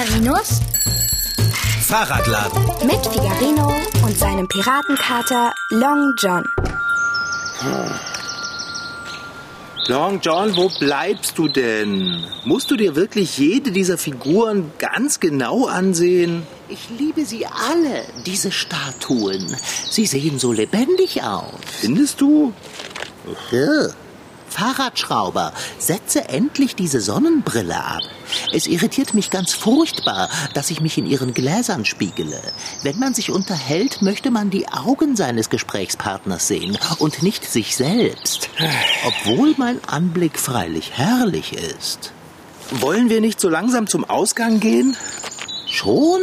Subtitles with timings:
[0.00, 0.60] Figarinos
[1.82, 2.64] Fahrradladen.
[2.86, 3.70] mit Figarino
[4.02, 6.48] und seinem Piratenkater Long John.
[9.88, 12.24] Long John, wo bleibst du denn?
[12.46, 16.46] Musst du dir wirklich jede dieser Figuren ganz genau ansehen?
[16.70, 19.54] Ich liebe sie alle, diese Statuen.
[19.90, 21.44] Sie sehen so lebendig aus.
[21.78, 22.54] Findest du?
[23.50, 23.88] Ja.
[24.50, 28.02] Fahrradschrauber, setze endlich diese Sonnenbrille ab.
[28.52, 32.42] Es irritiert mich ganz furchtbar, dass ich mich in ihren Gläsern spiegele.
[32.82, 38.50] Wenn man sich unterhält, möchte man die Augen seines Gesprächspartners sehen und nicht sich selbst.
[39.06, 42.12] Obwohl mein Anblick freilich herrlich ist.
[42.72, 44.96] Wollen wir nicht so langsam zum Ausgang gehen?
[45.66, 46.20] Schon?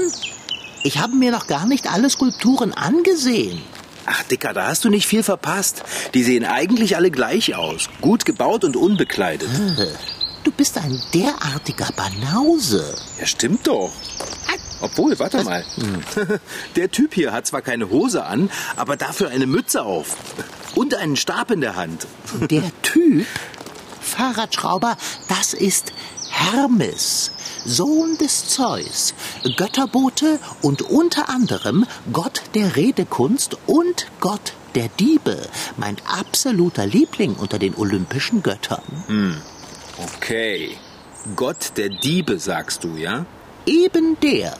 [0.83, 3.61] Ich habe mir noch gar nicht alle Skulpturen angesehen.
[4.09, 5.83] Ach, Dicker, da hast du nicht viel verpasst.
[6.13, 7.89] Die sehen eigentlich alle gleich aus.
[8.01, 9.49] Gut gebaut und unbekleidet.
[10.45, 12.95] Du bist ein derartiger Banause.
[13.19, 13.91] Ja, stimmt doch.
[14.79, 15.65] Obwohl, warte mal.
[16.75, 20.15] Der Typ hier hat zwar keine Hose an, aber dafür eine Mütze auf.
[20.75, 22.07] Und einen Stab in der Hand.
[22.49, 23.25] Der Typ,
[23.99, 24.95] Fahrradschrauber,
[25.27, 25.91] das ist
[26.37, 27.31] Hermes,
[27.65, 29.15] Sohn des Zeus,
[29.57, 37.57] Götterbote und unter anderem Gott der Redekunst und Gott der Diebe, mein absoluter Liebling unter
[37.57, 38.83] den olympischen Göttern.
[40.15, 40.77] Okay.
[41.35, 43.25] Gott der Diebe, sagst du, ja?
[43.65, 44.55] Eben der.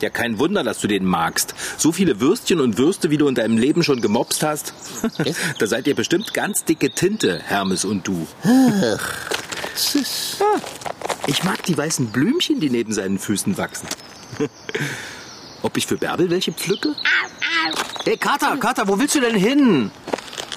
[0.00, 1.54] Ja, kein Wunder, dass du den magst.
[1.76, 4.72] So viele Würstchen und Würste, wie du in deinem Leben schon gemobst hast.
[5.58, 8.26] da seid ihr bestimmt ganz dicke Tinte, Hermes und du.
[8.44, 8.96] Ah,
[11.28, 13.86] Ich mag die weißen Blümchen, die neben seinen Füßen wachsen.
[15.62, 16.96] Ob ich für Bärbel welche pflücke?
[18.04, 19.90] Hey, Kater, Kater, wo willst du denn hin?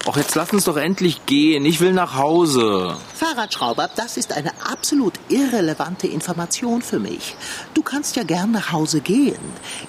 [0.06, 1.66] Och, jetzt lass uns doch endlich gehen.
[1.66, 2.96] Ich will nach Hause.
[3.14, 7.36] Fahrradschrauber, das ist eine absolut irrelevante Information für mich.
[7.74, 9.42] Du kannst ja gern nach Hause gehen.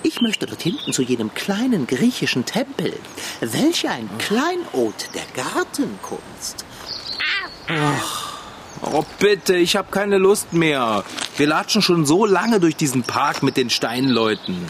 [0.04, 2.94] Ich möchte dort hinten zu jenem kleinen griechischen Tempel.
[3.40, 6.66] Welch ein Kleinod der Gartenkunst.
[8.82, 11.04] Oh, bitte, ich habe keine Lust mehr.
[11.38, 14.68] Wir latschen schon so lange durch diesen Park mit den Steinleuten.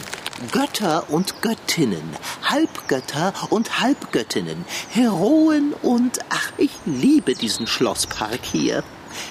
[0.50, 2.02] Götter und Göttinnen,
[2.42, 8.82] Halbgötter und Halbgöttinnen, Heroen und ach, ich liebe diesen Schlosspark hier.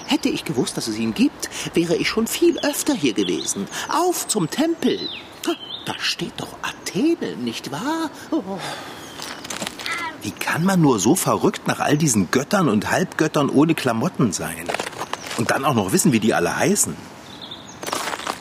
[0.06, 3.68] Hätte ich gewusst, dass es ihn gibt, wäre ich schon viel öfter hier gewesen.
[3.88, 4.98] Auf zum Tempel.
[5.86, 8.10] Da steht doch Athene, nicht wahr?
[8.30, 8.58] Oh.
[10.24, 14.64] Wie kann man nur so verrückt nach all diesen Göttern und Halbgöttern ohne Klamotten sein?
[15.36, 16.96] Und dann auch noch wissen, wie die alle heißen.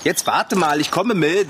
[0.06, 1.50] Jetzt warte mal, ich komme mit.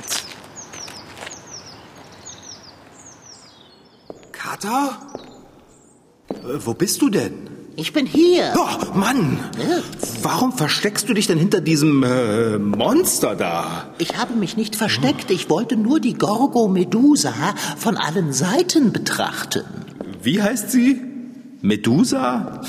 [4.32, 4.98] Kater?
[6.30, 6.34] Äh,
[6.66, 7.52] wo bist du denn?
[7.76, 8.56] Ich bin hier.
[8.58, 9.40] Oh, Mann!
[10.24, 13.94] Warum versteckst du dich denn hinter diesem äh, Monster da?
[14.00, 15.30] Ich habe mich nicht versteckt.
[15.30, 17.34] Ich wollte nur die Gorgo Medusa
[17.78, 19.64] von allen Seiten betrachten.
[20.24, 21.02] Wie heißt sie?
[21.62, 22.62] Medusa?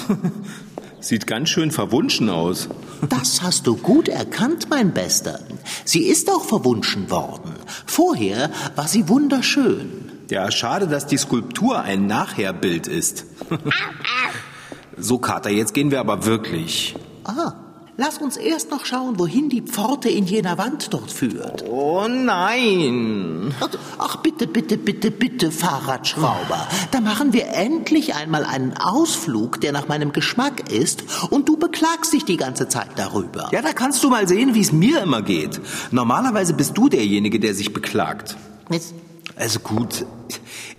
[1.00, 2.68] Sieht ganz schön verwunschen aus.
[3.08, 5.38] Das hast du gut erkannt, mein Bester.
[5.84, 7.52] Sie ist auch verwunschen worden.
[7.86, 10.10] Vorher war sie wunderschön.
[10.30, 13.26] Ja, schade, dass die Skulptur ein Nachherbild ist.
[14.96, 16.96] so, Kater, jetzt gehen wir aber wirklich.
[17.24, 17.52] Ah,
[17.96, 21.64] lass uns erst noch schauen, wohin die Pforte in jener Wand dort führt.
[21.68, 23.54] Oh nein!
[23.60, 23.68] Ach,
[23.98, 26.66] Ach, bitte, bitte, bitte, bitte, Fahrradschrauber.
[26.90, 32.12] Da machen wir endlich einmal einen Ausflug, der nach meinem Geschmack ist, und du beklagst
[32.12, 33.48] dich die ganze Zeit darüber.
[33.52, 35.60] Ja, da kannst du mal sehen, wie es mir immer geht.
[35.90, 38.36] Normalerweise bist du derjenige, der sich beklagt.
[38.70, 38.94] Jetzt,
[39.36, 40.06] Also gut,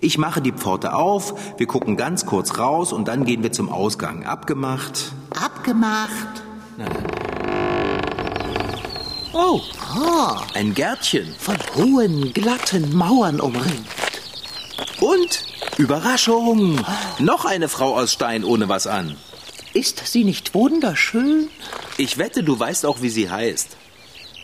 [0.00, 3.68] ich mache die Pforte auf, wir gucken ganz kurz raus und dann gehen wir zum
[3.68, 4.24] Ausgang.
[4.24, 5.12] Abgemacht.
[5.38, 6.42] abgemacht.
[9.32, 11.34] Oh, Ah, ein Gärtchen.
[11.38, 13.86] von hohen, glatten Mauern umringt.
[15.00, 15.42] Und
[15.78, 16.78] Überraschung!
[17.18, 19.16] Noch eine Frau aus Stein ohne was an.
[19.72, 21.48] Ist sie nicht wunderschön?
[21.98, 23.76] Ich wette, du weißt auch, wie sie heißt.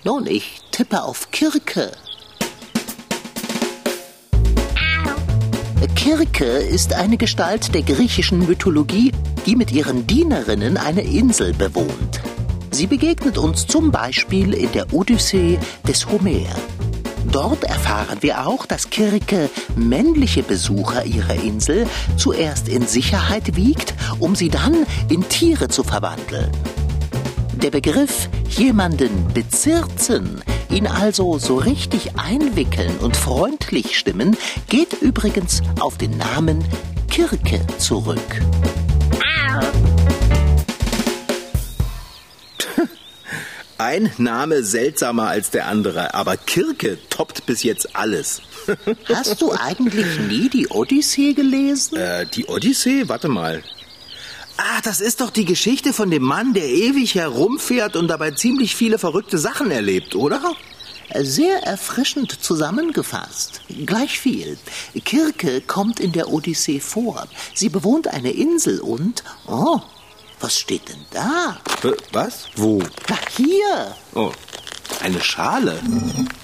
[0.05, 1.93] Nun, ich tippe auf Kirke.
[6.03, 9.13] Kirke ist eine Gestalt der griechischen Mythologie,
[9.47, 12.21] die mit ihren Dienerinnen eine Insel bewohnt.
[12.71, 16.49] Sie begegnet uns zum Beispiel in der Odyssee des Homer.
[17.31, 21.87] Dort erfahren wir auch, dass Kirke männliche Besucher ihrer Insel
[22.17, 26.51] zuerst in Sicherheit wiegt, um sie dann in Tiere zu verwandeln.
[27.55, 34.37] Der Begriff jemanden bezirzen, ihn also so richtig einwickeln und freundlich stimmen,
[34.69, 36.65] geht übrigens auf den Namen
[37.09, 38.41] Kirke zurück.
[43.79, 48.43] Ein Name seltsamer als der andere, aber Kirke toppt bis jetzt alles.
[49.09, 51.97] Hast du eigentlich nie die Odyssee gelesen?
[51.97, 53.09] Äh, die Odyssee?
[53.09, 53.63] Warte mal.
[54.57, 58.77] Ah, das ist doch die Geschichte von dem Mann, der ewig herumfährt und dabei ziemlich
[58.77, 60.55] viele verrückte Sachen erlebt, oder?
[61.19, 63.61] Sehr erfrischend zusammengefasst.
[63.87, 64.59] Gleich viel.
[65.05, 67.27] Kirke kommt in der Odyssee vor.
[67.55, 69.23] Sie bewohnt eine Insel und...
[69.47, 69.81] Oh,
[70.41, 71.61] was steht denn da?
[71.85, 72.49] Äh, Was?
[72.57, 72.83] Wo?
[73.09, 73.95] Na, hier.
[74.15, 74.33] Oh,
[75.01, 75.81] eine Schale.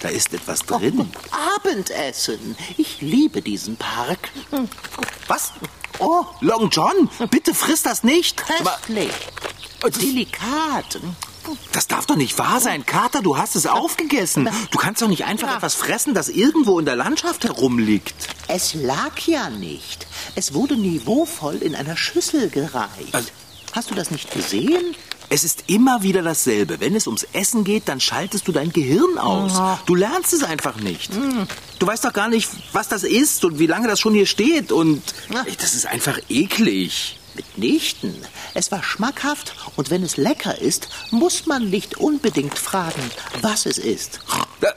[0.01, 1.11] Da ist etwas drin.
[1.57, 2.57] Abendessen.
[2.77, 4.31] Ich liebe diesen Park.
[5.27, 5.53] Was?
[5.99, 8.43] Oh, Long John, bitte friss das nicht.
[8.61, 9.11] Aber Köstlich.
[10.01, 11.01] Delikat.
[11.73, 12.85] Das darf doch nicht wahr sein.
[12.87, 14.49] Kater, du hast es aufgegessen.
[14.71, 18.15] Du kannst doch nicht einfach etwas fressen, das irgendwo in der Landschaft herumliegt.
[18.49, 20.07] Es lag ja nicht.
[20.35, 23.13] Es wurde niveauvoll in einer Schüssel gereicht.
[23.13, 23.29] Also-
[23.73, 24.95] Hast du das nicht gesehen?
[25.29, 26.81] Es ist immer wieder dasselbe.
[26.81, 29.61] Wenn es ums Essen geht, dann schaltest du dein Gehirn aus.
[29.85, 31.11] Du lernst es einfach nicht.
[31.79, 34.73] Du weißt doch gar nicht, was das ist und wie lange das schon hier steht.
[34.73, 35.43] Und Ja.
[35.47, 37.18] Ey, das ist einfach eklig.
[37.39, 38.15] Mitnichten.
[38.55, 43.79] Es war schmackhaft und wenn es lecker ist, muss man nicht unbedingt fragen, was es
[43.79, 44.21] ist.
[44.61, 44.69] Na,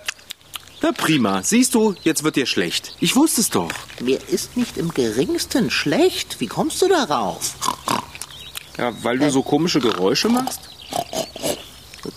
[0.82, 1.42] na prima.
[1.44, 2.96] Siehst du, jetzt wird dir schlecht.
[3.00, 3.72] Ich wusste es doch.
[4.00, 6.40] Mir ist nicht im geringsten schlecht.
[6.40, 7.56] Wie kommst du darauf?
[8.78, 10.62] Ja, weil du so komische Geräusche machst?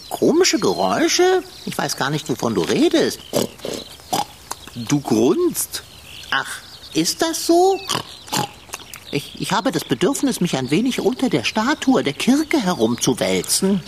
[0.09, 1.43] Komische Geräusche?
[1.65, 3.19] Ich weiß gar nicht, wovon du redest.
[4.75, 5.83] Du grunzt.
[6.31, 6.61] Ach,
[6.93, 7.79] ist das so?
[9.15, 13.81] Ich, ich habe das Bedürfnis, mich ein wenig unter der Statue der Kirche herumzuwälzen.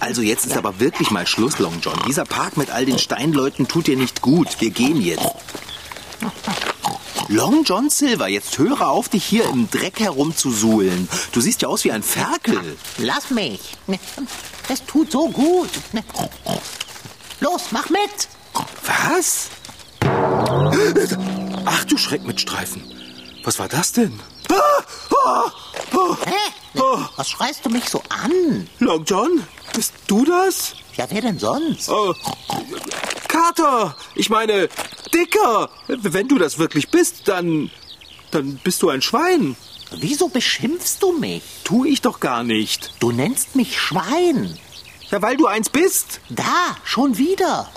[0.00, 2.00] Also jetzt ist aber wirklich mal Schluss, Long John.
[2.08, 4.48] Dieser Park mit all den Steinleuten tut dir nicht gut.
[4.60, 5.26] Wir gehen jetzt.
[7.28, 11.06] Long John Silver, jetzt höre auf, dich hier im Dreck herumzusuhlen.
[11.32, 12.78] Du siehst ja aus wie ein Ferkel.
[12.96, 13.60] Lass mich.
[14.70, 15.68] Es tut so gut.
[17.40, 18.28] Los, mach mit.
[18.86, 19.50] Was?
[21.66, 22.82] Ach du Schreck mit Streifen.
[23.44, 24.18] Was war das denn?
[26.24, 26.52] Hä?
[27.16, 28.68] Was schreist du mich so an?
[28.78, 29.42] Long John,
[29.74, 30.74] bist du das?
[30.96, 31.88] Ja, wer denn sonst?
[31.88, 32.14] Oh,
[33.28, 34.68] Kater, ich meine,
[35.12, 35.70] Dicker.
[35.88, 37.70] Wenn du das wirklich bist, dann,
[38.30, 39.56] dann bist du ein Schwein.
[39.92, 41.42] Wieso beschimpfst du mich?
[41.64, 42.92] Tu ich doch gar nicht.
[42.98, 44.58] Du nennst mich Schwein.
[45.10, 46.20] Ja, weil du eins bist.
[46.28, 47.70] Da, schon wieder.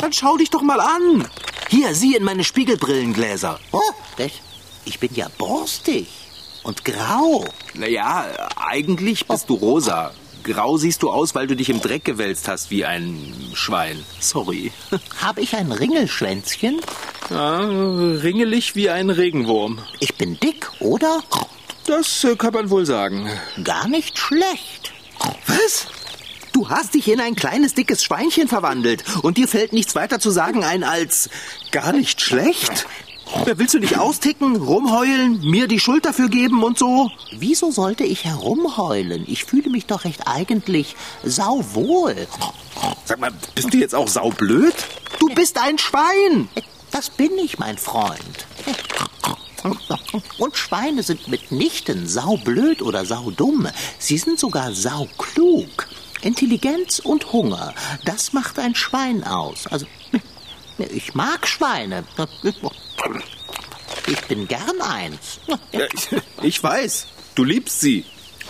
[0.00, 1.28] Dann schau dich doch mal an.
[1.68, 3.58] Hier, sieh in meine Spiegelbrillengläser.
[3.72, 3.80] Oh,
[4.18, 4.42] ich,
[4.84, 6.08] ich bin ja borstig
[6.62, 7.44] und grau.
[7.74, 8.26] Naja,
[8.56, 10.12] eigentlich bist du rosa.
[10.44, 14.04] Grau siehst du aus, weil du dich im Dreck gewälzt hast wie ein Schwein.
[14.18, 14.72] Sorry.
[15.20, 16.80] Habe ich ein Ringelschwänzchen?
[17.30, 19.78] Ja, ringelig wie ein Regenwurm.
[20.00, 21.22] Ich bin dick, oder?
[21.86, 23.28] Das äh, kann man wohl sagen.
[23.62, 24.92] Gar nicht schlecht.
[25.46, 25.86] Was?
[26.52, 30.30] Du hast dich in ein kleines, dickes Schweinchen verwandelt und dir fällt nichts weiter zu
[30.30, 31.30] sagen ein als
[31.70, 32.86] gar nicht schlecht?
[33.44, 37.10] Willst du dich austicken, rumheulen, mir die Schuld dafür geben und so?
[37.32, 39.24] Wieso sollte ich herumheulen?
[39.26, 42.28] Ich fühle mich doch recht eigentlich sauwohl.
[43.04, 44.74] Sag mal, bist du jetzt auch saublöd?
[45.18, 46.48] Du bist ein Schwein!
[46.90, 48.46] Das bin ich, mein Freund.
[50.38, 53.68] Und Schweine sind mitnichten saublöd oder saudumm.
[53.98, 55.88] Sie sind sogar sauklug.
[56.22, 59.66] Intelligenz und Hunger, das macht ein Schwein aus.
[59.66, 59.86] Also,
[60.78, 62.04] ich mag Schweine.
[64.06, 65.40] Ich bin gern eins.
[65.72, 66.08] Ja, ich,
[66.42, 68.04] ich weiß, du liebst sie.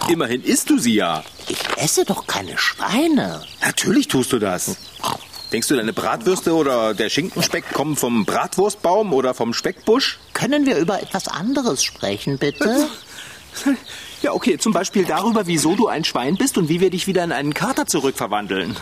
[0.09, 1.23] Immerhin isst du sie ja.
[1.49, 3.44] Ich esse doch keine Schweine.
[3.61, 4.76] Natürlich tust du das.
[5.52, 10.18] Denkst du, deine Bratwürste oder der Schinkenspeck kommen vom Bratwurstbaum oder vom Speckbusch?
[10.32, 12.88] Können wir über etwas anderes sprechen, bitte?
[14.23, 17.25] Ja, okay, zum Beispiel darüber, wieso du ein Schwein bist und wie wir dich wieder
[17.25, 18.76] in einen Kater zurückverwandeln.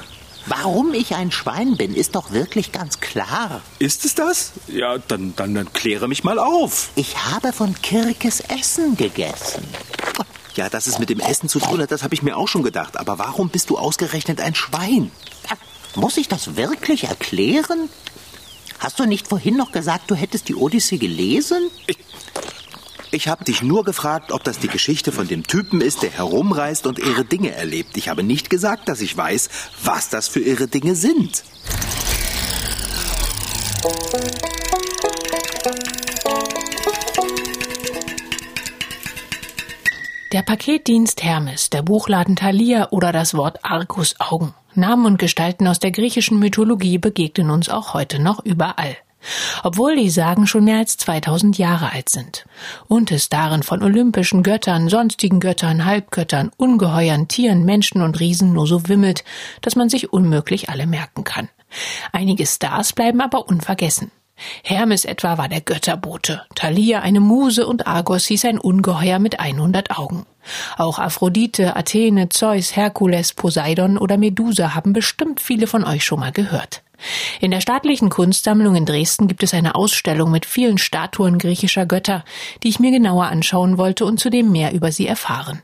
[0.46, 3.60] Warum ich ein Schwein bin, ist doch wirklich ganz klar.
[3.78, 4.52] Ist es das?
[4.68, 6.90] Ja, dann, dann, dann kläre mich mal auf.
[6.96, 9.62] Ich habe von Kirkes Essen gegessen.
[10.54, 12.62] Ja, dass es mit dem Essen zu tun hat, das habe ich mir auch schon
[12.62, 12.96] gedacht.
[12.96, 15.10] Aber warum bist du ausgerechnet ein Schwein?
[15.94, 17.88] Muss ich das wirklich erklären?
[18.78, 21.70] Hast du nicht vorhin noch gesagt, du hättest die Odyssee gelesen?
[21.86, 21.98] Ich
[23.28, 26.98] habe dich nur gefragt, ob das die Geschichte von dem Typen ist, der herumreist und
[26.98, 27.96] irre Dinge erlebt.
[27.96, 29.48] Ich habe nicht gesagt, dass ich weiß,
[29.84, 31.42] was das für irre Dinge sind.
[40.32, 44.54] Der Paketdienst Hermes, der Buchladen Thalia oder das Wort Argus Augen.
[44.76, 48.96] Namen und Gestalten aus der griechischen Mythologie begegnen uns auch heute noch überall.
[49.62, 52.46] Obwohl die Sagen schon mehr als 2000 Jahre alt sind
[52.88, 58.66] und es darin von olympischen Göttern, sonstigen Göttern, Halbgöttern, Ungeheuern, Tieren, Menschen und Riesen nur
[58.66, 59.24] so wimmelt,
[59.60, 61.48] dass man sich unmöglich alle merken kann.
[62.12, 64.10] Einige Stars bleiben aber unvergessen.
[64.64, 69.98] Hermes etwa war der Götterbote, Thalia eine Muse und Argos hieß ein Ungeheuer mit 100
[69.98, 70.24] Augen.
[70.78, 76.32] Auch Aphrodite, Athene, Zeus, Herkules, Poseidon oder Medusa haben bestimmt viele von euch schon mal
[76.32, 76.82] gehört.
[77.40, 82.24] In der staatlichen Kunstsammlung in Dresden gibt es eine Ausstellung mit vielen Statuen griechischer Götter,
[82.62, 85.62] die ich mir genauer anschauen wollte und zudem mehr über sie erfahren.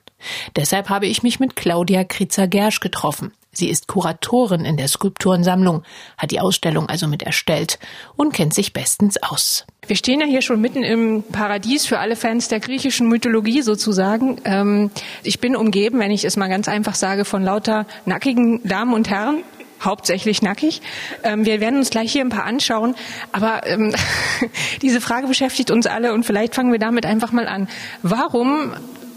[0.57, 3.33] Deshalb habe ich mich mit Claudia Kritzer-Gersch getroffen.
[3.53, 5.83] Sie ist Kuratorin in der Skulpturensammlung,
[6.19, 7.79] hat die Ausstellung also mit erstellt
[8.15, 9.65] und kennt sich bestens aus.
[9.87, 14.41] Wir stehen ja hier schon mitten im Paradies für alle Fans der griechischen Mythologie sozusagen.
[14.45, 14.91] Ähm,
[15.23, 19.09] ich bin umgeben, wenn ich es mal ganz einfach sage, von lauter nackigen Damen und
[19.09, 19.43] Herren,
[19.81, 20.83] hauptsächlich nackig.
[21.23, 22.95] Ähm, wir werden uns gleich hier ein paar anschauen,
[23.33, 23.95] aber ähm,
[24.83, 27.69] diese Frage beschäftigt uns alle und vielleicht fangen wir damit einfach mal an.
[28.03, 28.73] Warum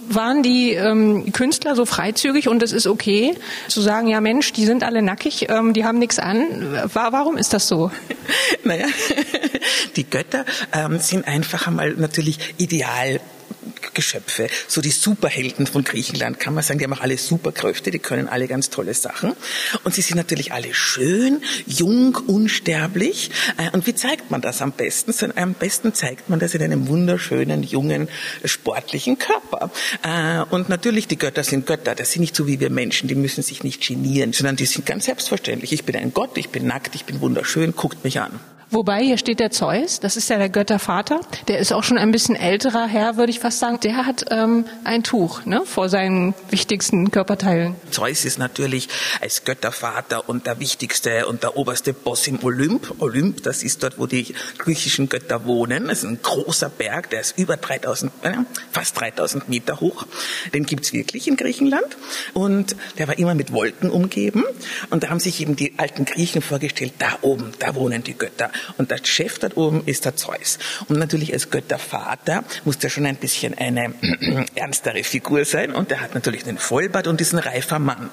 [0.09, 3.35] waren die ähm, Künstler so freizügig und es ist okay
[3.67, 6.45] zu sagen, ja Mensch, die sind alle nackig, ähm, die haben nichts an.
[6.93, 7.91] Warum ist das so?
[8.63, 8.85] Naja,
[9.95, 13.19] die Götter ähm, sind einfach einmal natürlich ideal
[13.93, 17.99] Geschöpfe, so die Superhelden von Griechenland, kann man sagen, die haben auch alle Superkräfte, die
[17.99, 19.33] können alle ganz tolle Sachen.
[19.83, 23.31] Und sie sind natürlich alle schön, jung, unsterblich.
[23.57, 25.13] Äh, und wie zeigt man das am besten?
[25.37, 28.07] Am besten zeigt man das in einem wunderschönen, jungen,
[28.45, 29.71] sportlichen Körper.
[30.03, 31.95] Äh, und natürlich, die Götter sind Götter.
[31.95, 34.85] Das sind nicht so wie wir Menschen, die müssen sich nicht genieren, sondern die sind
[34.85, 35.73] ganz selbstverständlich.
[35.73, 38.39] Ich bin ein Gott, ich bin nackt, ich bin wunderschön, guckt mich an.
[38.71, 41.21] Wobei, hier steht der Zeus, das ist ja der Göttervater.
[41.47, 43.79] Der ist auch schon ein bisschen älterer Herr, würde ich fast sagen.
[43.79, 47.73] Der hat ähm, ein Tuch ne, vor seinen wichtigsten Körperteilen.
[47.89, 48.87] Zeus ist natürlich
[49.21, 52.93] als Göttervater und der wichtigste und der oberste Boss im Olymp.
[52.99, 55.87] Olymp, das ist dort, wo die griechischen Götter wohnen.
[55.87, 58.33] Das ist ein großer Berg, der ist über 3000, äh,
[58.71, 60.05] fast 3000 Meter hoch.
[60.53, 61.97] Den gibt's wirklich in Griechenland.
[62.35, 64.43] Und der war immer mit Wolken umgeben.
[64.91, 68.51] Und da haben sich eben die alten Griechen vorgestellt, da oben, da wohnen die Götter.
[68.77, 70.59] Und der Chef dort oben ist der Zeus.
[70.87, 73.93] Und natürlich als Göttervater muss der schon ein bisschen eine
[74.55, 75.73] ernstere Figur sein.
[75.73, 78.09] Und der hat natürlich den Vollbart und ein reifer Mann.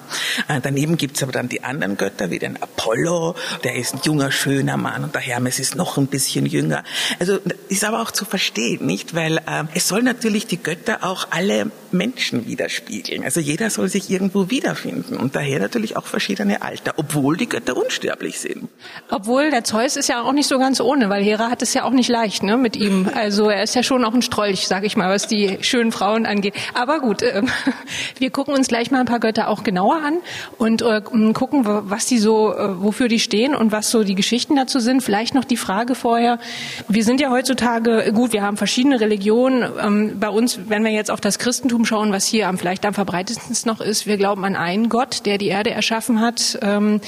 [0.47, 3.35] Äh, daneben gibt's aber dann die anderen Götter, wie den Apollo.
[3.63, 5.03] Der ist ein junger, schöner Mann.
[5.03, 6.83] Und der Hermes ist noch ein bisschen jünger.
[7.19, 7.39] Also
[7.69, 9.15] ist aber auch zu verstehen, nicht?
[9.15, 13.23] Weil äh, es soll natürlich die Götter auch alle Menschen widerspiegeln.
[13.23, 15.17] Also jeder soll sich irgendwo wiederfinden.
[15.17, 18.69] Und daher natürlich auch verschiedene Alter, obwohl die Götter unsterblich sind.
[19.09, 21.83] Obwohl der Zeus ist ja auch nicht so ganz ohne, weil Hera hat es ja
[21.83, 23.09] auch nicht leicht ne, mit ihm.
[23.17, 26.25] Also er ist ja schon auch ein Strolch, sag ich mal, was die schönen Frauen
[26.25, 26.53] angeht.
[26.75, 27.41] Aber gut, äh,
[28.19, 30.19] wir gucken uns gleich mal ein paar Götter auch genauer an
[30.57, 34.55] und äh, gucken, was die so, äh, wofür die stehen und was so die Geschichten
[34.55, 35.01] dazu sind.
[35.01, 36.39] Vielleicht noch die Frage vorher.
[36.87, 39.67] Wir sind ja heutzutage, gut, wir haben verschiedene Religionen.
[39.81, 42.93] Ähm, bei uns, wenn wir jetzt auf das Christentum schauen, was hier am vielleicht am
[42.93, 46.59] verbreitetsten noch ist, wir glauben an einen Gott, der die Erde erschaffen hat.
[46.61, 47.01] Ähm,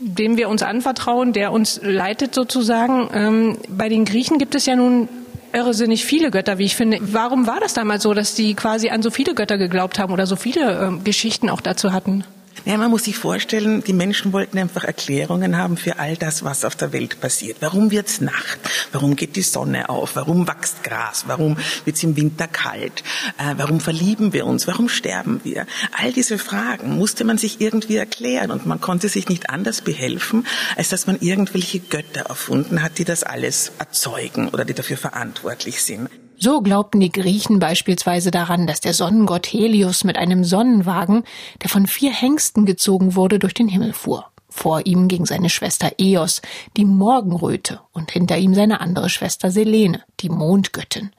[0.00, 3.08] dem wir uns anvertrauen, der uns leitet sozusagen.
[3.14, 5.08] Ähm, bei den Griechen gibt es ja nun
[5.52, 6.98] irrsinnig viele Götter, wie ich finde.
[7.00, 10.26] Warum war das damals so, dass die quasi an so viele Götter geglaubt haben oder
[10.26, 12.24] so viele ähm, Geschichten auch dazu hatten?
[12.64, 16.64] Ja, man muss sich vorstellen, die Menschen wollten einfach Erklärungen haben für all das, was
[16.64, 17.58] auf der Welt passiert.
[17.60, 18.58] Warum wird's Nacht?
[18.92, 20.16] Warum geht die Sonne auf?
[20.16, 21.24] Warum wächst Gras?
[21.28, 23.04] Warum wird's im Winter kalt?
[23.38, 24.66] Äh, warum verlieben wir uns?
[24.66, 25.66] Warum sterben wir?
[25.92, 30.46] All diese Fragen musste man sich irgendwie erklären und man konnte sich nicht anders behelfen,
[30.76, 35.82] als dass man irgendwelche Götter erfunden hat, die das alles erzeugen oder die dafür verantwortlich
[35.82, 36.08] sind.
[36.38, 41.24] So glaubten die Griechen beispielsweise daran, dass der Sonnengott Helios mit einem Sonnenwagen,
[41.62, 44.26] der von vier Hengsten gezogen wurde, durch den Himmel fuhr.
[44.48, 46.40] Vor ihm ging seine Schwester Eos,
[46.76, 51.10] die Morgenröte, und hinter ihm seine andere Schwester Selene, die Mondgöttin.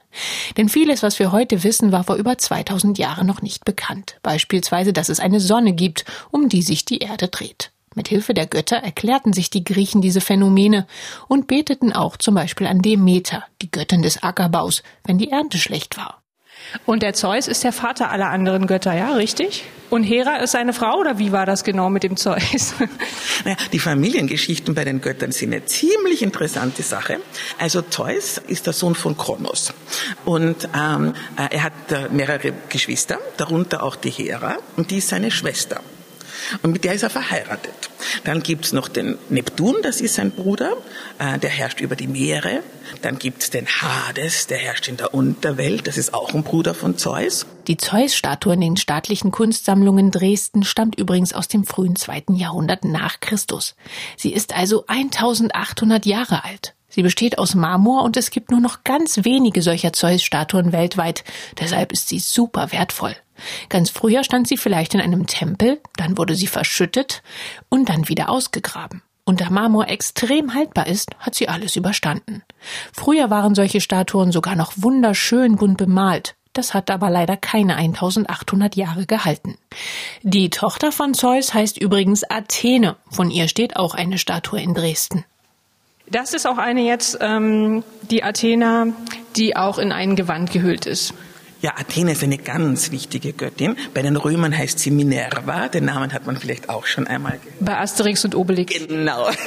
[0.56, 4.18] Denn vieles, was wir heute wissen, war vor über 2000 Jahren noch nicht bekannt.
[4.22, 7.70] Beispielsweise, dass es eine Sonne gibt, um die sich die Erde dreht.
[7.94, 10.86] Mit Hilfe der Götter erklärten sich die Griechen diese Phänomene
[11.26, 15.96] und beteten auch zum Beispiel an Demeter, die Göttin des Ackerbaus, wenn die Ernte schlecht
[15.96, 16.22] war.
[16.86, 19.64] Und der Zeus ist der Vater aller anderen Götter, ja, richtig?
[19.90, 22.74] Und Hera ist seine Frau oder wie war das genau mit dem Zeus?
[23.44, 27.20] Naja, die Familiengeschichten bei den Göttern sind eine ziemlich interessante Sache.
[27.58, 29.72] Also Zeus ist der Sohn von Kronos
[30.24, 35.08] und ähm, äh, er hat äh, mehrere Geschwister, darunter auch die Hera und die ist
[35.08, 35.80] seine Schwester.
[36.62, 37.90] Und mit der ist er verheiratet.
[38.24, 40.76] Dann gibt's noch den Neptun, das ist sein Bruder,
[41.18, 42.62] äh, der herrscht über die Meere.
[43.02, 46.96] Dann gibt's den Hades, der herrscht in der Unterwelt, das ist auch ein Bruder von
[46.96, 47.46] Zeus.
[47.66, 53.20] Die Zeus-Statue in den staatlichen Kunstsammlungen Dresden stammt übrigens aus dem frühen zweiten Jahrhundert nach
[53.20, 53.74] Christus.
[54.16, 56.74] Sie ist also 1800 Jahre alt.
[56.88, 61.22] Sie besteht aus Marmor und es gibt nur noch ganz wenige solcher Zeus-Statuen weltweit.
[61.60, 63.14] Deshalb ist sie super wertvoll.
[63.68, 67.22] Ganz früher stand sie vielleicht in einem Tempel, dann wurde sie verschüttet
[67.68, 69.02] und dann wieder ausgegraben.
[69.24, 72.42] Und da Marmor extrem haltbar ist, hat sie alles überstanden.
[72.92, 76.34] Früher waren solche Statuen sogar noch wunderschön bunt bemalt.
[76.54, 79.58] Das hat aber leider keine 1800 Jahre gehalten.
[80.22, 82.96] Die Tochter von Zeus heißt übrigens Athene.
[83.10, 85.24] Von ihr steht auch eine Statue in Dresden.
[86.10, 88.86] Das ist auch eine jetzt, ähm, die Athena,
[89.36, 91.12] die auch in ein Gewand gehüllt ist.
[91.60, 93.76] Ja, Athene ist eine ganz wichtige Göttin.
[93.92, 95.68] Bei den Römern heißt sie Minerva.
[95.68, 97.56] Den Namen hat man vielleicht auch schon einmal gehört.
[97.58, 98.74] Bei Asterix und Obelix.
[98.86, 99.28] Genau.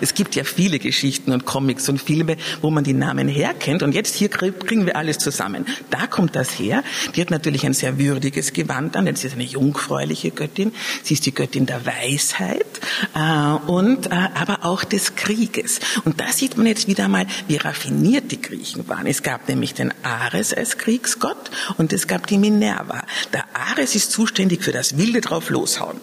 [0.00, 3.82] Es gibt ja viele Geschichten und Comics und Filme, wo man die Namen herkennt.
[3.82, 5.64] Und jetzt hier kriegen wir alles zusammen.
[5.88, 6.84] Da kommt das her.
[7.16, 10.72] Die hat natürlich ein sehr würdiges Gewand an, denn sie ist eine jungfräuliche Göttin.
[11.02, 12.66] Sie ist die Göttin der Weisheit
[13.14, 15.80] äh, und äh, aber auch des Krieges.
[16.04, 19.06] Und da sieht man jetzt wieder mal, wie raffiniert die Griechen waren.
[19.06, 21.39] Es gab nämlich den Ares als Kriegsgott
[21.78, 23.02] und es gab die Minerva.
[23.32, 26.00] Der Ares ist zuständig für das wilde drauf loshauen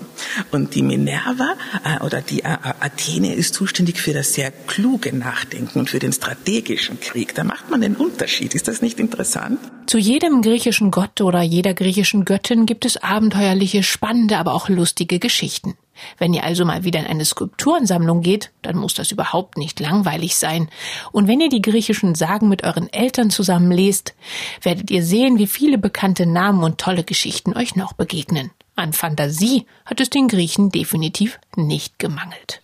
[0.51, 5.79] und die Minerva äh, oder die äh, Athene ist zuständig für das sehr kluge Nachdenken
[5.79, 7.35] und für den strategischen Krieg.
[7.35, 8.55] Da macht man den Unterschied.
[8.55, 9.59] Ist das nicht interessant?
[9.87, 15.19] Zu jedem griechischen Gott oder jeder griechischen Göttin gibt es abenteuerliche, spannende, aber auch lustige
[15.19, 15.75] Geschichten.
[16.17, 20.35] Wenn ihr also mal wieder in eine Skulpturensammlung geht, dann muss das überhaupt nicht langweilig
[20.35, 20.69] sein.
[21.11, 24.15] Und wenn ihr die griechischen Sagen mit euren Eltern zusammen lest,
[24.61, 28.51] werdet ihr sehen, wie viele bekannte Namen und tolle Geschichten euch noch begegnen.
[28.75, 32.61] An Fantasie hat es den Griechen definitiv nicht gemangelt.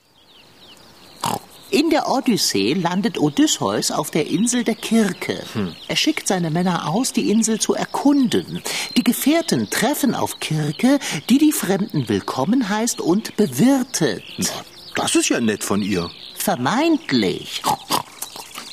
[1.73, 5.43] In der Odyssee landet Odysseus auf der Insel der Kirke.
[5.53, 5.75] Hm.
[5.87, 8.61] Er schickt seine Männer aus, die Insel zu erkunden.
[8.95, 10.99] Die Gefährten treffen auf Kirke,
[11.29, 14.23] die die Fremden willkommen heißt und bewirtet.
[14.93, 16.11] Das ist ja nett von ihr.
[16.35, 17.63] Vermeintlich.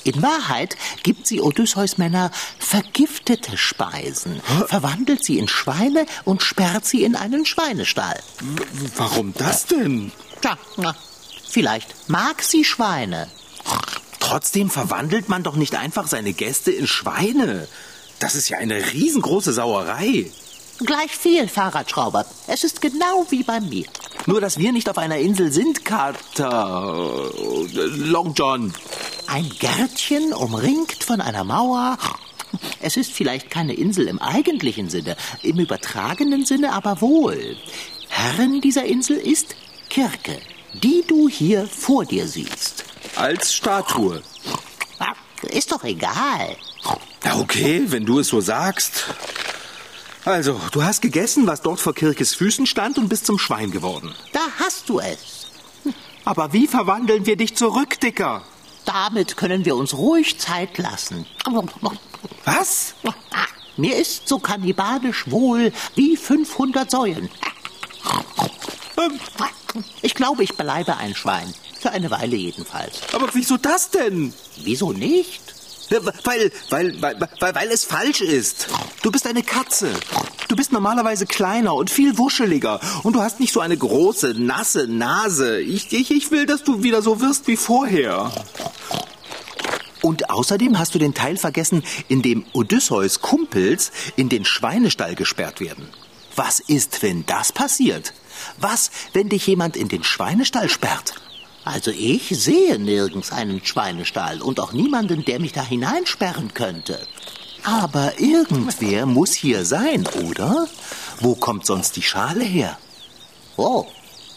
[0.05, 7.05] In Wahrheit gibt sie Odysseus Männer vergiftete Speisen, verwandelt sie in Schweine und sperrt sie
[7.05, 8.21] in einen Schweinestall.
[8.97, 10.13] Warum das denn?
[10.43, 10.95] Tja, na,
[11.51, 13.29] Vielleicht mag sie Schweine.
[14.21, 17.67] Trotzdem verwandelt man doch nicht einfach seine Gäste in Schweine.
[18.21, 20.31] Das ist ja eine riesengroße Sauerei.
[20.79, 22.25] Gleich viel, Fahrradschrauber.
[22.47, 23.87] Es ist genau wie bei mir.
[24.27, 27.33] Nur, dass wir nicht auf einer Insel sind, Carter.
[27.73, 28.73] Long John.
[29.27, 31.99] Ein Gärtchen umringt von einer Mauer.
[32.81, 37.57] Es ist vielleicht keine Insel im eigentlichen Sinne, im übertragenen Sinne aber wohl.
[38.09, 39.57] Herrin dieser Insel ist
[39.89, 40.39] Kirke
[40.75, 42.85] die du hier vor dir siehst.
[43.17, 44.23] Als Statue.
[45.43, 46.57] Ist doch egal.
[47.25, 49.05] Na okay, wenn du es so sagst.
[50.25, 54.15] Also, du hast gegessen, was dort vor Kirkes Füßen stand und bist zum Schwein geworden.
[54.33, 55.47] Da hast du es.
[56.25, 58.43] Aber wie verwandeln wir dich zurück, Dicker?
[58.85, 61.27] Damit können wir uns ruhig Zeit lassen.
[62.45, 62.95] Was?
[63.77, 67.31] Mir ist so kannibalisch wohl wie 500 Säulen.
[68.99, 69.19] Ähm,
[70.03, 71.53] ich glaube, ich bleibe ein Schwein.
[71.81, 73.01] Für eine Weile jedenfalls.
[73.13, 74.35] Aber wieso das denn?
[74.63, 75.41] Wieso nicht?
[75.91, 78.69] Weil, weil, weil, weil, weil es falsch ist.
[79.03, 79.91] Du bist eine Katze.
[80.49, 82.81] Du bist normalerweise kleiner und viel wuscheliger.
[83.03, 85.61] Und du hast nicht so eine große, nasse Nase.
[85.61, 88.31] Ich, ich, ich will, dass du wieder so wirst wie vorher.
[90.03, 95.61] Und außerdem hast du den Teil vergessen, in dem Odysseus Kumpels in den Schweinestall gesperrt
[95.61, 95.89] werden.
[96.37, 98.13] Was ist, wenn das passiert?
[98.59, 101.15] Was, wenn dich jemand in den Schweinestall sperrt?
[101.65, 106.99] Also ich sehe nirgends einen Schweinestall und auch niemanden, der mich da hineinsperren könnte.
[107.63, 110.67] Aber irgendwer muss hier sein, oder?
[111.21, 112.79] Wo kommt sonst die Schale her?
[113.57, 113.87] Oh,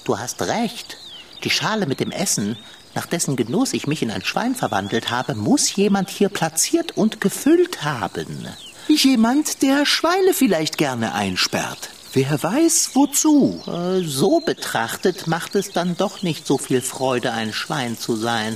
[0.04, 0.98] du hast recht.
[1.44, 2.58] Die Schale mit dem Essen,
[2.96, 7.22] nach dessen Genuss ich mich in ein Schwein verwandelt habe, muss jemand hier platziert und
[7.22, 8.48] gefüllt haben.
[8.88, 11.90] Jemand, der Schweine vielleicht gerne einsperrt.
[12.16, 13.60] Wer weiß, wozu?
[13.66, 18.56] Äh, so betrachtet macht es dann doch nicht so viel Freude, ein Schwein zu sein.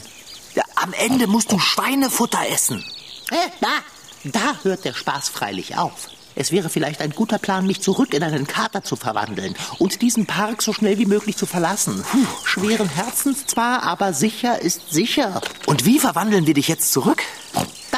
[0.54, 2.86] Ja, am Ende musst du Schweinefutter essen.
[3.32, 6.10] Äh, da, da hört der Spaß freilich auf.
[6.36, 10.28] Es wäre vielleicht ein guter Plan, mich zurück in einen Kater zu verwandeln und diesen
[10.28, 12.06] Park so schnell wie möglich zu verlassen.
[12.12, 15.42] Puh, schweren Herzens zwar, aber sicher ist sicher.
[15.66, 17.24] Und wie verwandeln wir dich jetzt zurück?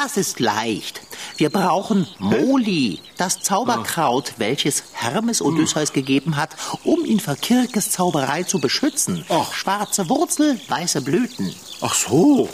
[0.02, 1.02] Das ist leicht.
[1.36, 8.44] Wir brauchen Moli, das Zauberkraut, welches Hermes Odysseus gegeben hat, um ihn vor Kirkes Zauberei
[8.44, 9.26] zu beschützen.
[9.28, 9.52] Ach.
[9.52, 11.54] Schwarze Wurzel, weiße Blüten.
[11.82, 12.48] Ach so.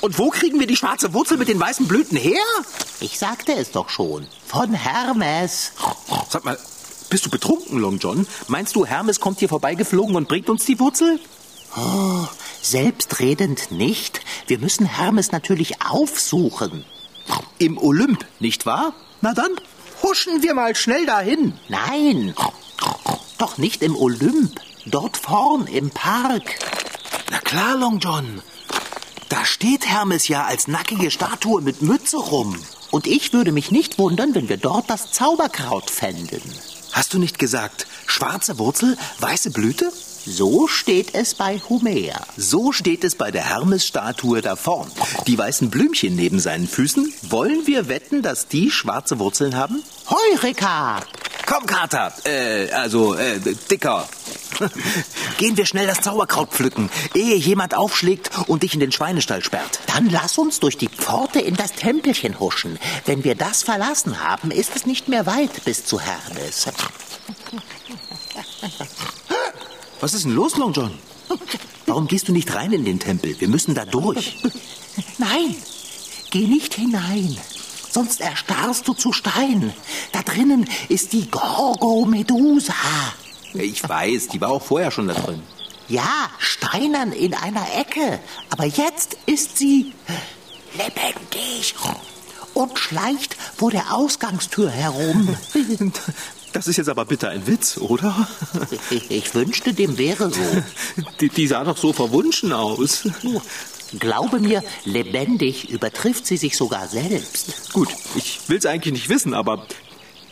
[0.00, 2.42] Und wo kriegen wir die schwarze Wurzel mit den weißen Blüten her?
[2.98, 4.26] Ich sagte es doch schon.
[4.48, 5.70] Von Hermes.
[6.28, 6.58] Sag mal,
[7.08, 8.26] bist du betrunken, Long John?
[8.48, 11.20] Meinst du, Hermes kommt hier vorbeigeflogen und bringt uns die Wurzel?
[11.76, 12.26] Oh,
[12.66, 14.20] Selbstredend nicht.
[14.48, 16.84] Wir müssen Hermes natürlich aufsuchen.
[17.58, 18.92] Im Olymp, nicht wahr?
[19.20, 19.52] Na dann,
[20.02, 21.54] huschen wir mal schnell dahin.
[21.68, 22.34] Nein,
[23.38, 24.60] doch nicht im Olymp.
[24.84, 26.58] Dort vorn im Park.
[27.30, 28.42] Na klar, Long John.
[29.28, 32.58] Da steht Hermes ja als nackige Statue mit Mütze rum.
[32.90, 36.42] Und ich würde mich nicht wundern, wenn wir dort das Zauberkraut fänden.
[36.90, 39.92] Hast du nicht gesagt, schwarze Wurzel, weiße Blüte?
[40.28, 42.20] So steht es bei Homer.
[42.36, 44.90] So steht es bei der Hermes-Statue da vorn.
[45.28, 47.14] Die weißen Blümchen neben seinen Füßen.
[47.30, 49.84] Wollen wir wetten, dass die schwarze Wurzeln haben?
[50.10, 51.00] Heureka!
[51.46, 52.12] Komm, Kater.
[52.24, 53.38] Äh, also, äh,
[53.70, 54.08] Dicker.
[55.38, 59.78] Gehen wir schnell das Zauberkraut pflücken, ehe jemand aufschlägt und dich in den Schweinestall sperrt.
[59.86, 62.80] Dann lass uns durch die Pforte in das Tempelchen huschen.
[63.04, 66.66] Wenn wir das verlassen haben, ist es nicht mehr weit bis zu Hermes.
[70.00, 70.92] Was ist denn los, Long John?
[71.86, 73.38] Warum gehst du nicht rein in den Tempel?
[73.40, 74.36] Wir müssen da durch.
[75.18, 75.54] Nein,
[76.30, 77.36] geh nicht hinein.
[77.90, 79.72] Sonst erstarrst du zu Stein.
[80.12, 82.74] Da drinnen ist die Gorgo-Medusa.
[83.54, 85.42] Ich weiß, die war auch vorher schon da drin.
[85.88, 88.20] Ja, steinern in einer Ecke.
[88.50, 89.94] Aber jetzt ist sie
[90.72, 91.74] lebendig
[92.52, 95.36] und schleicht vor der Ausgangstür herum.
[96.56, 98.26] Das ist jetzt aber bitte ein Witz, oder?
[98.88, 100.40] Ich, ich wünschte, dem wäre so.
[101.20, 103.06] Die, die sah doch so verwunschen aus.
[103.98, 107.74] Glaube mir, lebendig übertrifft sie sich sogar selbst.
[107.74, 109.66] Gut, ich will's eigentlich nicht wissen, aber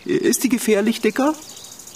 [0.06, 1.34] ist die gefährlich, Dicker?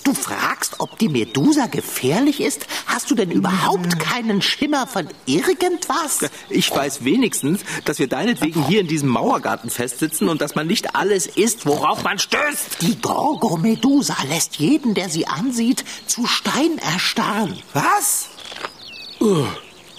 [0.08, 2.66] Du fragst, ob die Medusa gefährlich ist?
[2.86, 6.20] Hast du denn überhaupt keinen Schimmer von irgendwas?
[6.48, 10.96] Ich weiß wenigstens, dass wir deinetwegen hier in diesem Mauergarten festsitzen und dass man nicht
[10.96, 12.80] alles isst, worauf man stößt.
[12.80, 17.58] Die Gorgo-Medusa lässt jeden, der sie ansieht, zu Stein erstarren.
[17.74, 18.28] Was?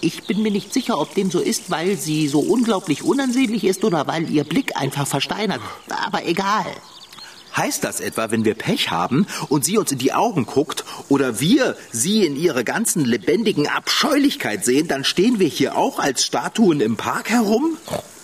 [0.02, 3.84] Ich bin mir nicht sicher, ob dem so ist, weil sie so unglaublich unansehnlich ist
[3.84, 5.62] oder weil ihr Blick einfach versteinert.
[5.88, 6.66] Aber egal.
[7.60, 11.42] Heißt das etwa, wenn wir Pech haben und sie uns in die Augen guckt oder
[11.42, 16.80] wir sie in ihrer ganzen lebendigen Abscheulichkeit sehen, dann stehen wir hier auch als Statuen
[16.80, 17.78] im Park herum?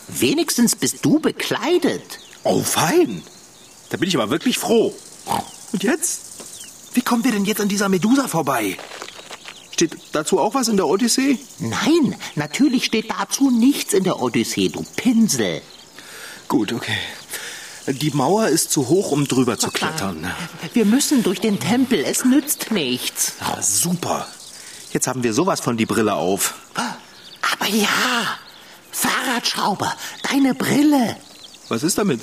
[0.08, 2.20] Wenigstens bist du bekleidet.
[2.44, 3.24] Oh, fein.
[3.90, 4.96] Da bin ich aber wirklich froh.
[5.74, 6.22] Und jetzt?
[6.94, 8.78] Wie kommen wir denn jetzt an dieser Medusa vorbei?
[9.72, 11.40] Steht dazu auch was in der Odyssee?
[11.60, 15.62] Nein, natürlich steht dazu nichts in der Odyssee, du Pinsel.
[16.48, 16.96] Gut, okay.
[17.88, 20.32] Die Mauer ist zu hoch, um drüber zu klettern.
[20.74, 23.34] Wir müssen durch den Tempel, es nützt nichts.
[23.40, 24.28] Ah, super.
[24.92, 26.56] Jetzt haben wir sowas von die Brille auf.
[26.74, 27.88] Aber ja,
[28.92, 29.94] Fahrradschrauber,
[30.24, 31.16] deine Brille.
[31.70, 32.22] Was ist damit?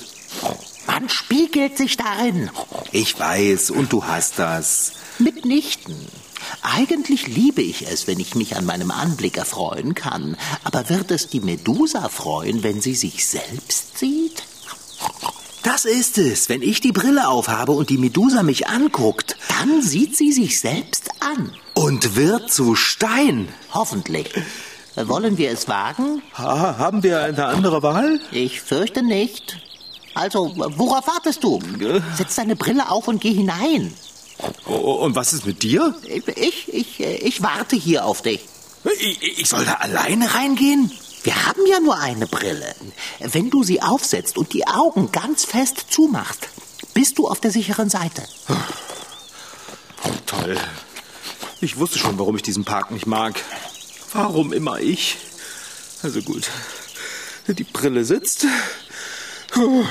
[0.85, 2.49] Man spiegelt sich darin.
[2.91, 4.93] Ich weiß, und du hast das.
[5.19, 5.95] Mitnichten.
[6.61, 10.35] Eigentlich liebe ich es, wenn ich mich an meinem Anblick erfreuen kann.
[10.63, 14.43] Aber wird es die Medusa freuen, wenn sie sich selbst sieht?
[15.63, 16.49] Das ist es.
[16.49, 21.09] Wenn ich die Brille aufhabe und die Medusa mich anguckt, Dann sieht sie sich selbst
[21.21, 21.53] an.
[21.73, 23.47] und wird zu Stein.
[23.73, 24.29] Hoffentlich.
[24.95, 26.21] Wollen wir es wagen?
[26.37, 28.19] Ha, haben wir eine andere Wahl?
[28.31, 29.57] Ich fürchte nicht.
[30.13, 31.59] Also, worauf wartest du?
[32.15, 33.91] Setz deine Brille auf und geh hinein.
[34.67, 34.73] Oh,
[35.05, 35.95] Und was ist mit dir?
[36.35, 38.41] Ich, ich, ich warte hier auf dich.
[38.99, 40.91] Ich, ich soll da alleine reingehen?
[41.23, 42.75] Wir haben ja nur eine Brille.
[43.19, 46.49] Wenn du sie aufsetzt und die Augen ganz fest zumachst,
[46.93, 48.23] bist du auf der sicheren Seite.
[50.25, 50.57] Toll.
[51.61, 53.41] Ich wusste schon, warum ich diesen Park nicht mag.
[54.11, 55.17] Warum immer ich?
[56.01, 56.49] Also gut.
[57.47, 58.45] Die Brille sitzt.
[59.51, 59.85] Puh.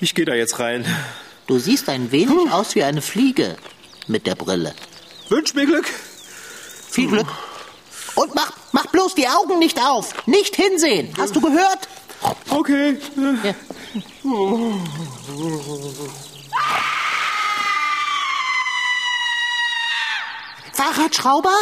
[0.00, 0.86] Ich gehe da jetzt rein.
[1.46, 3.56] Du siehst ein wenig aus wie eine Fliege
[4.06, 4.74] mit der Brille.
[5.28, 5.86] Wünsch mir Glück.
[6.90, 7.26] Viel Glück.
[8.14, 10.14] Und mach, mach bloß die Augen nicht auf.
[10.26, 11.12] Nicht hinsehen.
[11.18, 11.88] Hast du gehört?
[12.50, 12.96] Okay.
[13.44, 13.54] Ja.
[20.72, 21.54] Fahrradschrauber?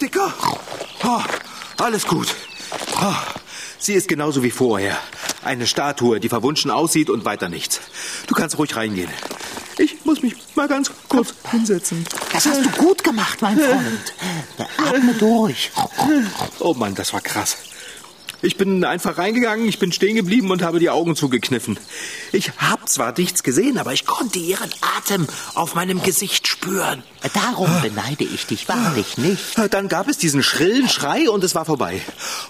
[0.00, 0.32] Dicker.
[1.02, 1.24] Ah,
[1.78, 2.28] alles gut.
[2.96, 3.22] Ah,
[3.78, 4.98] sie ist genauso wie vorher.
[5.42, 7.80] Eine Statue, die verwunschen aussieht und weiter nichts.
[8.26, 9.10] Du kannst ruhig reingehen.
[9.78, 12.04] Ich muss mich mal ganz kurz hinsetzen.
[12.32, 14.14] Das hast du gut gemacht, mein Freund.
[14.76, 15.70] Atme durch.
[16.58, 17.56] Oh Mann, das war krass.
[18.42, 21.78] Ich bin einfach reingegangen, ich bin stehen geblieben und habe die Augen zugekniffen.
[22.32, 27.02] Ich hab zwar nichts gesehen, aber ich konnte ihren Atem auf meinem Gesicht spüren.
[27.34, 29.58] Darum beneide ich dich wahrlich nicht.
[29.70, 32.00] Dann gab es diesen schrillen Schrei und es war vorbei.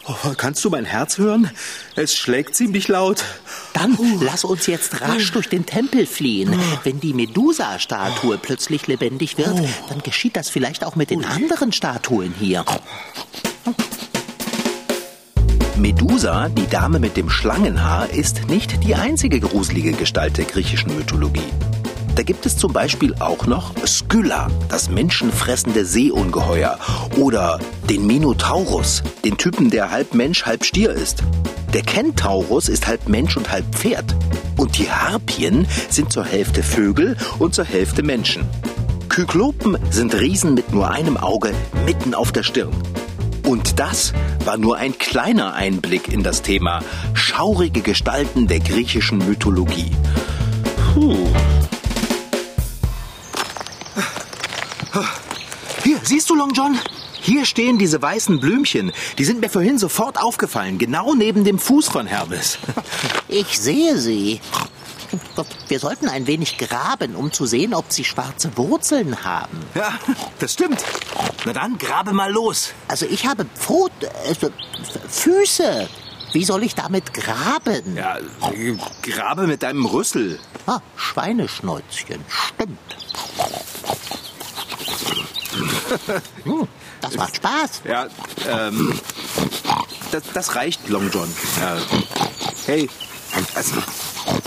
[0.06, 1.50] Oh, kannst du mein Herz hören?
[1.96, 3.24] Es schlägt ziemlich laut.
[3.72, 6.54] Dann lass uns jetzt rasch durch den Tempel fliehen.
[6.84, 12.32] Wenn die Medusa-Statue plötzlich lebendig wird, dann geschieht das vielleicht auch mit den anderen Statuen
[12.38, 12.64] hier.
[15.80, 21.48] Medusa, die Dame mit dem Schlangenhaar, ist nicht die einzige gruselige Gestalt der griechischen Mythologie.
[22.16, 26.78] Da gibt es zum Beispiel auch noch Skylla, das menschenfressende Seeungeheuer,
[27.16, 31.22] oder den Minotaurus, den Typen, der halb Mensch, halb Stier ist.
[31.72, 34.14] Der Kentaurus ist halb Mensch und halb Pferd.
[34.58, 38.46] Und die Harpien sind zur Hälfte Vögel und zur Hälfte Menschen.
[39.08, 41.52] Kyklopen sind Riesen mit nur einem Auge
[41.86, 42.70] mitten auf der Stirn.
[43.50, 44.12] Und das
[44.44, 46.84] war nur ein kleiner Einblick in das Thema
[47.14, 49.90] schaurige Gestalten der griechischen Mythologie.
[50.94, 51.16] Puh.
[55.82, 56.78] Hier, siehst du, Long John?
[57.20, 58.92] Hier stehen diese weißen Blümchen.
[59.18, 62.56] Die sind mir vorhin sofort aufgefallen, genau neben dem Fuß von Hermes.
[63.26, 64.40] Ich sehe sie.
[65.68, 69.58] Wir sollten ein wenig graben, um zu sehen, ob sie schwarze Wurzeln haben.
[69.74, 69.92] Ja,
[70.38, 70.84] das stimmt.
[71.44, 72.72] Na dann, grabe mal los.
[72.88, 74.34] Also ich habe Pfot, äh,
[75.08, 75.88] Füße.
[76.32, 77.96] Wie soll ich damit graben?
[77.96, 78.18] Ja,
[79.02, 80.38] grabe mit deinem Rüssel.
[80.66, 82.78] Ah, Schweineschnäuzchen, stimmt.
[86.44, 86.68] Hm,
[87.00, 87.82] das macht Spaß.
[87.84, 88.06] Ja,
[88.48, 88.98] ähm,
[90.12, 91.28] das, das reicht, Long John.
[91.60, 91.78] Ja.
[92.66, 92.88] Hey,
[93.54, 93.74] also,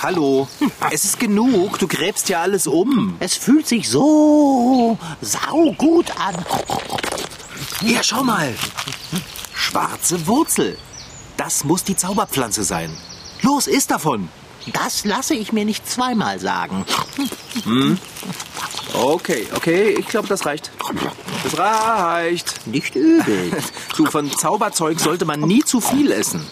[0.02, 0.48] hallo,
[0.92, 3.16] es ist genug, du gräbst ja alles um.
[3.20, 6.36] Es fühlt sich so saugut an.
[7.82, 8.54] Ja, schau mal.
[9.54, 10.78] Schwarze Wurzel.
[11.38, 12.96] Das muss die Zauberpflanze sein.
[13.42, 14.30] Los, isst davon.
[14.72, 16.86] Das lasse ich mir nicht zweimal sagen.
[18.94, 20.72] Okay, okay, ich glaube, das reicht.
[21.44, 22.68] Das reicht.
[22.68, 23.52] Nicht übel.
[23.98, 26.44] Du, von Zauberzeug sollte man nie zu viel essen.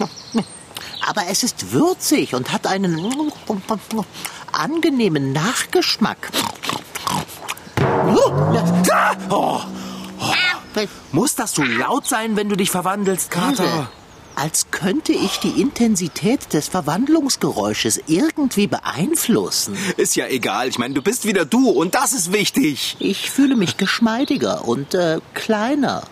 [1.07, 2.99] Aber es ist würzig und hat einen
[4.51, 6.29] angenehmen Nachgeschmack.
[9.29, 9.61] Oh,
[11.11, 13.89] muss das so laut sein, wenn du dich verwandelst, Kater?
[14.35, 19.77] Als könnte ich die Intensität des Verwandlungsgeräusches irgendwie beeinflussen.
[19.97, 20.69] Ist ja egal.
[20.69, 22.95] Ich meine, du bist wieder du und das ist wichtig.
[22.99, 26.03] Ich fühle mich geschmeidiger und äh, kleiner.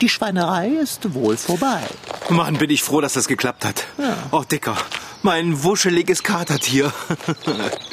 [0.00, 1.82] Die Schweinerei ist wohl vorbei.
[2.28, 3.84] Mann, bin ich froh, dass das geklappt hat.
[4.30, 4.76] Oh, Dicker,
[5.22, 6.92] mein wuscheliges Katertier.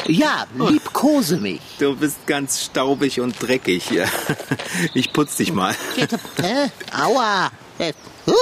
[0.05, 1.61] Ja, liebkose mich.
[1.79, 3.89] Du bist ganz staubig und dreckig.
[3.89, 4.05] Ja.
[4.93, 5.73] Ich putz dich mal.
[6.41, 7.49] Äh, aua.
[7.79, 7.93] Äh,
[8.27, 8.33] huh?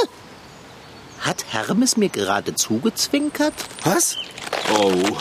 [1.19, 3.53] Hat Hermes mir gerade zugezwinkert?
[3.83, 4.17] Was?
[4.73, 5.17] Oh.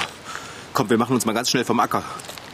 [0.72, 2.02] Komm, wir machen uns mal ganz schnell vom Acker.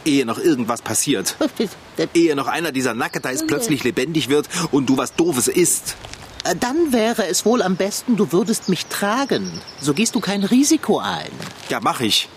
[0.07, 1.35] Ehe noch irgendwas passiert.
[2.13, 5.95] Ehe noch einer dieser Nacketeis plötzlich lebendig wird und du was Doofes isst.
[6.43, 9.61] Äh, Dann wäre es wohl am besten, du würdest mich tragen.
[9.81, 11.29] So gehst du kein Risiko ein.
[11.69, 12.29] Ja, mach ich.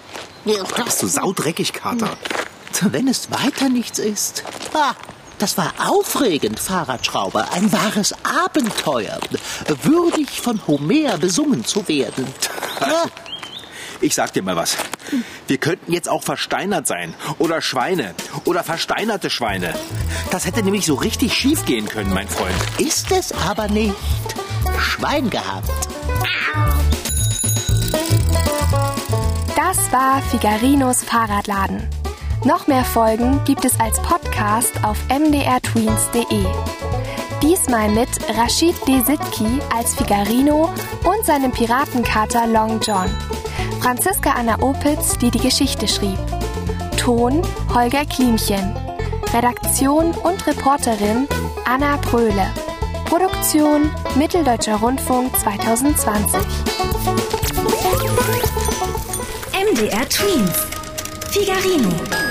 [0.45, 2.17] Bist du saudreckig, Kater?
[2.91, 4.43] Wenn es weiter nichts ist.
[4.73, 4.95] Ah,
[5.39, 7.53] das war aufregend, Fahrradschrauber.
[7.53, 9.19] Ein wahres Abenteuer.
[9.83, 12.27] Würdig von Homer besungen zu werden.
[12.81, 13.05] Ja,
[14.03, 14.77] Ich sag dir mal was.
[15.47, 17.15] Wir könnten jetzt auch versteinert sein.
[17.39, 18.15] Oder Schweine.
[18.45, 19.75] Oder versteinerte Schweine.
[20.31, 22.55] Das hätte nämlich so richtig schief gehen können, mein Freund.
[22.79, 23.95] ist es aber nicht.
[24.79, 25.71] Schwein gehabt.
[29.55, 31.87] Das war Figarinos Fahrradladen.
[32.45, 36.47] Noch mehr Folgen gibt es als Podcast auf mdrtweens.de.
[37.43, 40.73] Diesmal mit Rashid Desitki als Figarino
[41.05, 43.11] und seinem Piratenkater Long John.
[43.81, 46.19] Franziska Anna Opitz, die die Geschichte schrieb.
[46.99, 47.41] Ton
[47.75, 48.77] Holger Klimchen.
[49.33, 51.27] Redaktion und Reporterin
[51.65, 52.47] Anna Pröhle.
[53.07, 56.41] Produktion Mitteldeutscher Rundfunk 2020.
[59.55, 60.67] MDR Twins.
[61.31, 62.30] Figarino.